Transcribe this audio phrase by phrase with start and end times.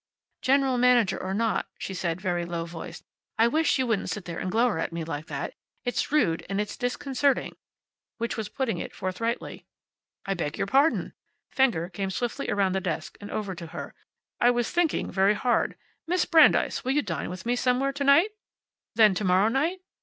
[0.41, 3.03] "General manager or not," she said, very low voiced,
[3.37, 5.53] "I wish you wouldn't sit and glower at me like that.
[5.85, 7.55] It's rude, and it's disconcerting,"
[8.17, 9.63] which was putting it forthrightly.
[10.25, 11.13] "I beg your pardon!"
[11.51, 13.93] Fenger came swiftly around the desk, and over to her.
[14.39, 15.77] "I was thinking very hard.
[16.07, 18.31] Miss Brandeis, will you dine with me somewhere tonight?
[18.95, 19.81] Then to morrow night?